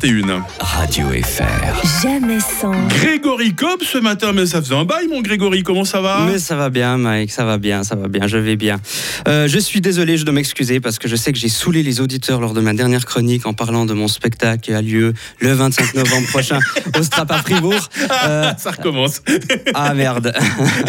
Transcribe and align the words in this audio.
21. 0.00 0.44
Radio 0.60 1.06
FR. 1.08 2.02
Jamais 2.02 2.38
sans. 2.40 2.72
Grégory 2.88 3.54
Cobb 3.54 3.80
ce 3.82 3.96
matin, 3.96 4.32
mais 4.34 4.44
ça 4.44 4.60
faisait 4.60 4.74
un 4.74 4.84
bail, 4.84 5.08
mon 5.08 5.22
Grégory, 5.22 5.62
comment 5.62 5.86
ça 5.86 6.02
va? 6.02 6.26
Mais 6.30 6.38
ça 6.38 6.54
va 6.54 6.68
bien, 6.68 6.98
Mike, 6.98 7.32
ça 7.32 7.46
va 7.46 7.56
bien, 7.56 7.82
ça 7.82 7.94
va 7.96 8.06
bien, 8.08 8.26
je 8.26 8.36
vais 8.36 8.56
bien. 8.56 8.78
Euh, 9.26 9.48
je 9.48 9.58
suis 9.58 9.80
désolé, 9.80 10.18
je 10.18 10.24
dois 10.26 10.34
m'excuser 10.34 10.80
parce 10.80 10.98
que 10.98 11.08
je 11.08 11.16
sais 11.16 11.32
que 11.32 11.38
j'ai 11.38 11.48
saoulé 11.48 11.82
les 11.82 12.02
auditeurs 12.02 12.42
lors 12.42 12.52
de 12.52 12.60
ma 12.60 12.74
dernière 12.74 13.06
chronique 13.06 13.46
en 13.46 13.54
parlant 13.54 13.86
de 13.86 13.94
mon 13.94 14.06
spectacle 14.06 14.60
qui 14.60 14.74
a 14.74 14.82
lieu 14.82 15.14
le 15.40 15.52
25 15.54 15.94
novembre 15.94 16.26
prochain 16.28 16.58
au 16.98 17.02
Strap 17.02 17.30
à 17.30 17.38
Fribourg. 17.38 17.88
Euh, 18.26 18.52
Ça 18.58 18.70
recommence. 18.72 19.22
ah 19.74 19.94
merde. 19.94 20.32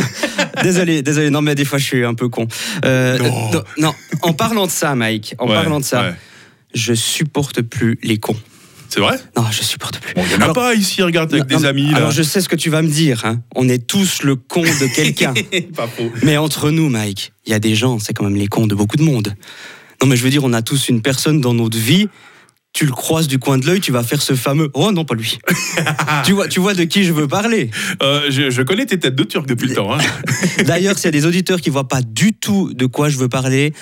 désolé, 0.64 1.02
désolé, 1.02 1.30
non 1.30 1.42
mais 1.42 1.55
des 1.55 1.66
fois 1.66 1.78
je 1.80 1.86
suis 1.86 2.04
un 2.05 2.14
peu 2.14 2.30
con. 2.30 2.48
Euh, 2.86 3.18
Non. 3.20 3.52
non, 3.52 3.64
non, 3.78 3.94
en 4.21 4.34
parlant 4.34 4.66
de 4.66 4.71
ça, 4.71 4.96
Mike, 4.96 5.36
en 5.39 5.48
Ouais, 5.48 5.54
parlant 5.55 5.80
de 5.80 5.86
ça, 5.86 6.02
ouais. 6.04 6.14
je 6.74 6.94
supporte 6.94 7.62
plus 7.62 8.00
les 8.04 8.18
cons. 8.18 8.36
C'est 8.98 9.04
vrai 9.04 9.20
Non, 9.38 9.43
je 9.52 9.61
supporte 9.61 10.00
plus. 10.00 10.16
Bon, 10.16 10.23
il 10.23 10.29
n'y 10.29 10.34
en 10.36 10.39
a 10.39 10.43
Alors- 10.45 10.55
pas 10.55 10.73
ici, 10.73 11.04
regarde, 11.04 11.32
avec 11.32 11.47
Non, 11.51 11.60
des 11.60 11.65
amis. 11.65 11.92
Là. 11.92 11.97
Alors 11.97 12.10
je 12.11 12.24
sais 12.24 12.42
ce 12.42 12.50
que 12.50 12.55
tu 12.55 12.71
vas 12.71 12.82
me 12.82 12.88
dire, 12.88 13.25
hein. 13.25 13.42
on 13.55 13.69
est 13.69 13.86
tous 13.86 14.24
le 14.24 14.36
con 14.36 14.64
de 14.64 14.88
quelqu'un. 14.96 15.36
pas 15.75 15.86
faux. 15.88 16.11
Mais 16.24 16.38
entre 16.38 16.71
nous, 16.71 16.89
Mike, 16.89 17.32
il 17.46 17.52
y 17.52 17.54
a 17.54 17.60
des 17.60 17.75
gens, 17.75 18.00
c'est 18.00 18.14
quand 18.14 18.24
même 18.24 18.36
les 18.36 18.47
cons 18.47 18.65
de 18.65 18.74
beaucoup 18.74 18.97
de 18.97 19.04
monde. 19.04 19.36
Non, 20.02 20.07
mais 20.07 20.15
je 20.18 20.24
veux 20.24 20.32
dire, 20.32 20.43
on 20.43 20.52
a 20.52 20.64
tous 20.64 20.89
une 20.89 21.04
personne 21.04 21.41
dans 21.41 21.54
notre 21.54 21.78
vie. 21.78 22.07
Tu 22.74 22.86
le 22.88 22.91
croises 22.91 23.28
du 23.28 23.38
coin 23.38 23.60
de 23.60 23.68
l'œil, 23.68 23.82
tu 23.82 23.91
vas 23.91 24.02
faire 24.02 24.21
ce 24.24 24.33
fameux. 24.33 24.71
Oh 24.74 24.91
non, 24.91 25.05
pas 25.05 25.14
lui. 25.14 25.38
tu, 26.25 26.32
vois, 26.33 26.47
tu 26.47 26.60
vois 26.60 26.74
de 26.74 26.83
qui 26.86 27.04
je 27.04 27.14
veux 27.14 27.27
parler. 27.27 27.69
Euh, 28.02 28.27
je, 28.29 28.50
je 28.50 28.61
connais 28.64 28.88
tes 28.88 28.97
têtes 28.97 29.16
de 29.16 29.24
turc 29.24 29.46
depuis 29.47 29.68
le 29.68 29.75
temps. 29.75 29.93
hein. 29.93 30.00
D'ailleurs, 30.66 30.96
s'il 30.97 31.05
y 31.05 31.07
a 31.10 31.11
des 31.11 31.25
auditeurs 31.27 31.61
qui 31.61 31.69
voient 31.69 31.88
pas 31.88 32.02
du 32.02 32.33
tout 32.33 32.73
de 32.73 32.88
quoi 32.88 33.09
je 33.09 33.17
veux 33.17 33.30
parler, 33.30 33.73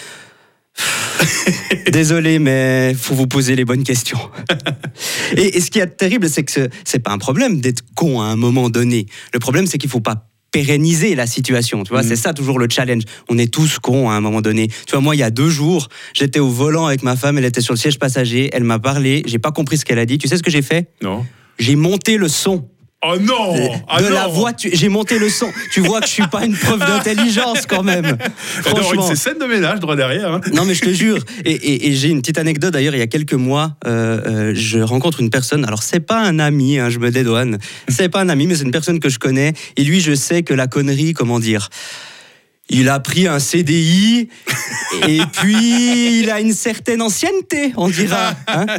désolé, 1.91 2.39
mais 2.39 2.93
faut 2.97 3.15
vous 3.15 3.27
poser 3.27 3.55
les 3.55 3.65
bonnes 3.65 3.83
questions. 3.83 4.19
Et, 5.37 5.57
et 5.57 5.61
ce 5.61 5.71
qui 5.71 5.79
est 5.79 5.87
terrible, 5.87 6.29
c'est 6.29 6.43
que 6.43 6.51
ce- 6.51 6.69
c'est 6.83 6.99
pas 6.99 7.11
un 7.11 7.17
problème 7.17 7.59
d'être 7.59 7.81
con 7.95 8.21
à 8.21 8.25
un 8.25 8.35
moment 8.35 8.69
donné. 8.69 9.07
Le 9.33 9.39
problème, 9.39 9.65
c'est 9.67 9.77
qu'il 9.77 9.89
faut 9.89 9.99
pas 9.99 10.27
pérenniser 10.51 11.15
la 11.15 11.27
situation. 11.27 11.83
Tu 11.83 11.89
vois, 11.91 12.01
Mhm. 12.03 12.07
c'est 12.09 12.15
ça 12.15 12.33
toujours 12.33 12.59
le 12.59 12.67
challenge. 12.69 13.03
On 13.27 13.37
est 13.37 13.51
tous 13.53 13.79
cons 13.79 14.09
à 14.09 14.13
un 14.13 14.21
moment 14.21 14.41
donné. 14.41 14.67
Tu 14.67 14.91
vois, 14.91 15.01
moi, 15.01 15.15
il 15.15 15.19
y 15.19 15.23
a 15.23 15.31
deux 15.31 15.49
jours, 15.49 15.89
j'étais 16.13 16.39
au 16.39 16.49
volant 16.49 16.85
avec 16.85 17.03
ma 17.03 17.15
femme, 17.15 17.37
elle 17.37 17.45
était 17.45 17.61
sur 17.61 17.73
le 17.73 17.79
siège 17.79 17.99
passager, 17.99 18.49
elle 18.53 18.63
m'a 18.63 18.79
parlé, 18.79 19.23
j'ai 19.25 19.39
pas 19.39 19.51
compris 19.51 19.77
ce 19.77 19.85
qu'elle 19.85 19.99
a 19.99 20.05
dit. 20.05 20.17
Tu 20.17 20.27
sais 20.27 20.37
ce 20.37 20.43
que 20.43 20.51
j'ai 20.51 20.61
fait? 20.61 20.89
Non 21.01 21.25
J'ai 21.59 21.75
monté 21.75 22.17
le 22.17 22.29
son 22.29 22.69
Oh 23.07 23.17
non 23.19 23.55
ah 23.87 24.01
de 24.01 24.07
non 24.07 24.13
la 24.15 24.27
voiture. 24.27 24.71
J'ai 24.73 24.89
monté 24.89 25.19
le 25.19 25.29
son. 25.29 25.47
Tu 25.71 25.81
vois 25.81 25.99
que 26.01 26.07
je 26.07 26.11
suis 26.13 26.27
pas 26.27 26.43
une 26.45 26.55
preuve 26.55 26.79
d'intelligence 26.87 27.65
quand 27.67 27.83
même. 27.83 28.17
Franchement. 28.63 29.09
une 29.09 29.15
scène 29.15 29.37
de 29.39 29.45
ménage 29.45 29.79
droit 29.79 29.95
derrière. 29.95 30.33
hein. 30.33 30.41
Non 30.53 30.65
mais 30.65 30.73
je 30.73 30.81
te 30.81 30.89
jure. 30.93 31.19
Et, 31.43 31.51
et- 31.51 31.87
et 31.89 31.93
j'ai 31.93 32.09
une 32.09 32.21
petite 32.21 32.37
anecdote 32.39 32.73
d'ailleurs. 32.73 32.95
Il 32.95 32.99
y 32.99 33.03
a 33.03 33.07
quelques 33.07 33.33
mois, 33.33 33.75
euh, 33.85 34.19
euh, 34.25 34.51
je 34.55 34.79
rencontre 34.79 35.21
une 35.21 35.29
personne. 35.29 35.65
Alors 35.65 35.83
c'est 35.83 35.99
pas 35.99 36.19
un 36.19 36.39
ami, 36.39 36.79
hein, 36.79 36.89
je 36.89 36.99
me 36.99 37.11
dédouane. 37.11 37.57
C'est 37.89 38.09
pas 38.09 38.21
un 38.21 38.29
ami, 38.29 38.47
mais 38.47 38.55
c'est 38.55 38.63
une 38.63 38.71
personne 38.71 38.99
que 38.99 39.09
je 39.09 39.19
connais. 39.19 39.53
Et 39.77 39.83
lui, 39.83 40.01
je 40.01 40.15
sais 40.15 40.41
que 40.43 40.53
la 40.53 40.67
connerie, 40.67 41.13
comment 41.13 41.39
dire. 41.39 41.69
Il 42.69 42.89
a 42.89 42.99
pris 42.99 43.27
un 43.27 43.37
CDI 43.39 44.27
et 45.07 45.19
puis 45.31 46.19
il 46.19 46.29
a 46.31 46.39
une 46.39 46.53
certaine 46.53 47.01
ancienneté, 47.01 47.73
on 47.77 47.89
dira. 47.89 48.33
hein. 48.47 48.65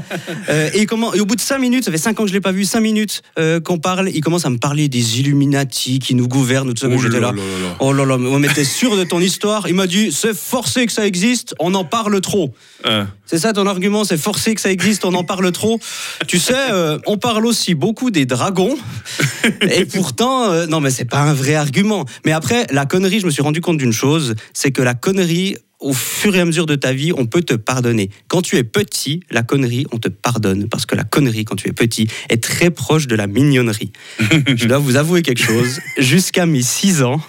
Euh, 0.49 0.71
et, 0.75 0.87
comment, 0.87 1.13
et 1.13 1.21
au 1.21 1.27
bout 1.27 1.35
de 1.35 1.41
cinq 1.41 1.59
minutes, 1.59 1.85
ça 1.85 1.91
fait 1.91 1.99
cinq 1.99 2.19
ans 2.21 2.23
que 2.23 2.29
je 2.29 2.33
l'ai 2.33 2.41
pas 2.41 2.53
vu, 2.53 2.65
cinq 2.65 2.81
minutes 2.81 3.23
euh, 3.39 3.61
qu'on 3.61 3.79
parle, 3.79 4.11
il 4.13 4.21
commence 4.21 4.45
à 4.45 4.51
me 4.51 4.59
parler 4.59 4.89
des 4.89 5.21
Illuminati 5.21 5.99
qui 5.99 6.15
nous 6.15 6.29
gouvernent, 6.29 6.73
tout 6.73 6.81
ça. 6.81 6.89
Oh 6.91 6.99
j'étais 6.99 7.21
là 7.21 7.33
là. 7.33 7.33
là 7.33 7.43
là 7.43 7.69
là. 7.69 7.77
Oh 7.81 7.93
là 7.93 8.05
là, 8.05 8.17
mais 8.19 8.49
t'es 8.49 8.65
sûr 8.65 8.97
de 8.97 9.05
ton 9.05 9.21
histoire? 9.21 9.67
Il 9.69 9.75
m'a 9.75 9.87
dit, 9.87 10.13
c'est 10.13 10.37
forcé 10.37 10.87
que 10.87 10.93
ça 10.93 11.07
existe, 11.07 11.55
on 11.59 11.75
en 11.75 11.85
parle 11.85 12.21
trop. 12.21 12.55
Hein. 12.85 13.09
C'est 13.25 13.39
ça 13.39 13.53
ton 13.53 13.67
argument, 13.67 14.05
c'est 14.05 14.17
forcé 14.17 14.55
que 14.55 14.61
ça 14.61 14.71
existe, 14.71 15.05
on 15.05 15.15
en 15.15 15.25
parle 15.25 15.51
trop? 15.51 15.81
Tu 16.29 16.39
sais, 16.39 16.55
euh, 16.71 16.99
on 17.07 17.19
parle 17.19 17.45
aussi 17.45 17.75
beaucoup 17.75 18.13
des 18.13 18.25
dragons. 18.25 18.77
Et 19.63 19.85
pourtant, 19.85 20.51
euh, 20.53 20.67
non 20.67 20.81
mais 20.81 20.91
c'est 20.91 21.05
pas 21.07 21.19
un 21.21 21.35
vrai 21.35 21.57
argument. 21.57 22.05
Mais 22.25 22.33
après, 22.33 22.67
la 22.71 22.87
connerie, 22.87 23.19
je 23.19 23.27
me 23.27 23.31
suis 23.33 23.43
rendu 23.43 23.61
compte 23.61 23.76
d'une 23.77 23.93
chose, 23.93 24.35
c'est 24.53 24.73
que 24.73 24.83
la 24.83 24.95
connerie, 24.95 25.57
au 25.79 25.93
fur 25.93 26.35
et 26.35 26.41
à 26.41 26.45
mesure 26.45 26.67
de 26.67 26.75
ta 26.75 26.93
vie, 26.93 27.13
on 27.13 27.27
peut 27.27 27.43
te 27.43 27.55
pardonner. 27.55 28.11
Quand 28.29 28.43
tu 28.43 28.57
es 28.57 28.65
petit, 28.65 29.21
la 29.31 29.43
connerie, 29.43 29.87
on 29.93 29.99
te 29.99 30.09
pardonne. 30.09 30.69
Parce 30.69 30.87
que 30.87 30.95
la 30.95 31.05
connerie, 31.05 31.45
quand 31.45 31.57
tu 31.57 31.69
es 31.69 31.73
petit, 31.73 32.09
est 32.29 32.43
très 32.43 32.71
proche 32.71 33.07
de 33.07 33.15
la 33.15 33.27
mignonnerie. 33.27 33.93
je 34.47 34.67
dois 34.67 34.79
vous 34.79 34.97
avouer 34.97 35.23
quelque 35.23 35.43
chose. 35.43 35.81
Jusqu'à 35.99 36.47
mes 36.47 36.63
6 36.63 37.03
ans, 37.03 37.21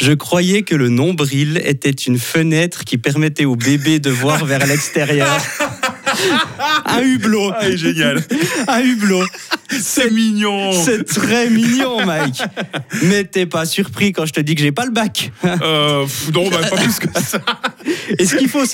je 0.00 0.12
croyais 0.12 0.62
que 0.62 0.74
le 0.74 0.88
nombril 0.88 1.60
était 1.64 1.90
une 1.90 2.18
fenêtre 2.18 2.84
qui 2.84 2.98
permettait 2.98 3.44
au 3.44 3.56
bébé 3.56 3.98
de 3.98 4.10
voir 4.10 4.44
vers 4.46 4.66
l'extérieur. 4.66 5.40
Un 6.86 7.02
hublot. 7.02 7.52
Ah, 7.54 7.74
génial. 7.76 8.24
Un 8.68 8.80
hublot. 8.80 9.24
C'est 9.80 10.10
mignon. 10.10 10.72
C'est 10.72 11.04
très 11.04 11.50
mignon, 11.50 12.04
Mike. 12.04 12.42
Mais 13.02 13.24
t'es 13.24 13.46
pas 13.46 13.64
surpris 13.64 14.12
quand 14.12 14.26
je 14.26 14.32
te 14.32 14.40
dis 14.40 14.54
que 14.54 14.60
j'ai 14.60 14.72
pas 14.72 14.84
le 14.84 14.92
bac. 14.92 15.32
Euh, 15.44 16.06
non, 16.32 16.48
bah, 16.50 16.58
pas 16.68 16.76
plus 16.76 16.98
que 16.98 17.08
ça. 17.20 17.38
Et 18.18 18.26
ce 18.26 18.36
qu'il 18.36 18.48
faut, 18.48 18.64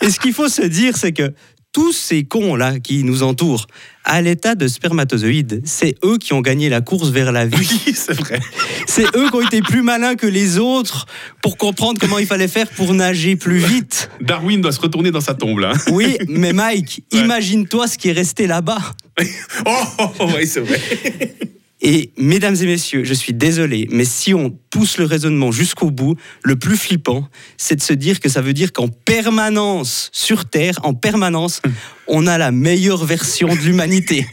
et 0.00 0.10
ce 0.10 0.18
qu'il 0.20 0.32
faut 0.32 0.48
se 0.48 0.62
dire, 0.62 0.96
c'est 0.96 1.12
que 1.12 1.32
tous 1.78 1.92
ces 1.92 2.24
cons-là 2.24 2.80
qui 2.80 3.04
nous 3.04 3.22
entourent, 3.22 3.68
à 4.02 4.20
l'état 4.20 4.56
de 4.56 4.66
spermatozoïdes, 4.66 5.62
c'est 5.64 5.94
eux 6.04 6.18
qui 6.18 6.32
ont 6.32 6.40
gagné 6.40 6.68
la 6.68 6.80
course 6.80 7.10
vers 7.10 7.30
la 7.30 7.46
vie. 7.46 7.56
Oui, 7.86 7.94
c'est 7.94 8.14
vrai. 8.18 8.40
C'est 8.88 9.04
eux 9.16 9.28
qui 9.30 9.34
ont 9.36 9.46
été 9.46 9.62
plus 9.62 9.82
malins 9.82 10.16
que 10.16 10.26
les 10.26 10.58
autres 10.58 11.06
pour 11.40 11.56
comprendre 11.56 12.00
comment 12.00 12.18
il 12.18 12.26
fallait 12.26 12.48
faire 12.48 12.68
pour 12.68 12.92
nager 12.94 13.36
plus 13.36 13.58
vite. 13.58 14.10
Darwin 14.20 14.60
doit 14.60 14.72
se 14.72 14.80
retourner 14.80 15.12
dans 15.12 15.20
sa 15.20 15.34
tombe 15.34 15.60
là. 15.60 15.72
Oui, 15.92 16.18
mais 16.28 16.52
Mike, 16.52 17.04
Ouais. 17.12 17.20
imagine-toi 17.20 17.86
ce 17.86 17.96
qui 17.96 18.08
est 18.08 18.12
resté 18.12 18.48
là-bas. 18.48 18.80
Oh, 19.66 19.70
oh, 20.00 20.04
oh, 20.20 20.28
oui, 20.36 20.46
c'est 20.48 20.60
vrai. 20.60 20.80
Et 21.80 22.10
mesdames 22.16 22.56
et 22.56 22.66
messieurs, 22.66 23.04
je 23.04 23.14
suis 23.14 23.32
désolé, 23.32 23.86
mais 23.90 24.04
si 24.04 24.34
on 24.34 24.50
pousse 24.50 24.98
le 24.98 25.04
raisonnement 25.04 25.52
jusqu'au 25.52 25.90
bout, 25.90 26.16
le 26.42 26.56
plus 26.56 26.76
flippant, 26.76 27.28
c'est 27.56 27.76
de 27.76 27.82
se 27.82 27.92
dire 27.92 28.18
que 28.18 28.28
ça 28.28 28.40
veut 28.40 28.52
dire 28.52 28.72
qu'en 28.72 28.88
permanence, 28.88 30.10
sur 30.12 30.44
Terre, 30.44 30.80
en 30.82 30.94
permanence, 30.94 31.62
on 32.08 32.26
a 32.26 32.36
la 32.36 32.50
meilleure 32.50 33.04
version 33.04 33.48
de 33.48 33.60
l'humanité. 33.60 34.26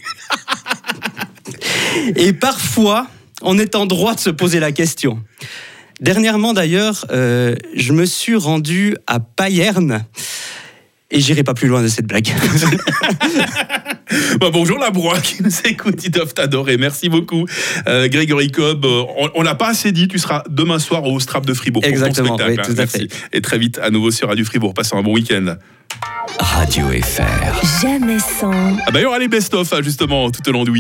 Et 2.15 2.33
parfois, 2.33 3.07
on 3.41 3.59
est 3.59 3.75
en 3.75 3.85
droit 3.85 4.15
de 4.15 4.19
se 4.19 4.31
poser 4.31 4.59
la 4.59 4.71
question. 4.71 5.21
Dernièrement 6.01 6.53
d'ailleurs, 6.53 7.05
euh, 7.11 7.55
je 7.75 7.93
me 7.93 8.05
suis 8.05 8.35
rendu 8.35 8.95
à 9.07 9.19
Payerne. 9.19 10.05
Et 11.11 11.21
j'irai 11.21 11.43
pas 11.43 11.53
plus 11.53 11.67
loin 11.67 11.83
de 11.83 11.87
cette 11.87 12.07
blague. 12.07 12.27
Bah, 14.39 14.49
bonjour 14.51 14.77
la 14.79 14.91
broie 14.91 15.19
qui 15.21 15.41
nous 15.41 15.51
écoute, 15.63 16.03
ils 16.03 16.11
doivent 16.11 16.33
t'adorer. 16.33 16.77
Merci 16.77 17.09
beaucoup. 17.09 17.45
Euh, 17.87 18.07
Grégory 18.09 18.51
Cobb, 18.51 18.85
euh, 18.85 19.03
on, 19.33 19.41
l'a 19.41 19.55
pas 19.55 19.69
assez 19.69 19.91
dit, 19.91 20.07
tu 20.07 20.19
seras 20.19 20.43
demain 20.49 20.79
soir 20.79 21.05
au 21.05 21.19
Strap 21.19 21.45
de 21.45 21.53
Fribourg 21.53 21.81
pour 21.81 21.89
Exactement, 21.89 22.35
ton 22.37 22.43
spectacle. 22.43 22.69
oui, 22.69 22.75
tout 22.75 22.81
à 22.81 22.85
Merci. 22.85 23.07
Et 23.31 23.41
très 23.41 23.57
vite 23.57 23.79
à 23.81 23.89
nouveau 23.89 24.11
sur 24.11 24.27
Radio 24.27 24.43
Fribourg. 24.43 24.73
Passez 24.73 24.95
un 24.95 25.01
bon 25.01 25.13
week-end. 25.13 25.55
Radio 26.39 26.87
FR. 26.87 27.81
Jamais 27.81 28.19
sans. 28.19 28.51
Ah 28.85 28.91
bah, 28.91 28.99
il 28.99 29.03
y 29.03 29.05
aura 29.05 29.19
les 29.19 29.27
best-of 29.27 29.71
hein, 29.71 29.79
justement 29.81 30.29
tout 30.31 30.47
au 30.49 30.51
long 30.51 30.63
du 30.65 30.71
week-end. 30.71 30.73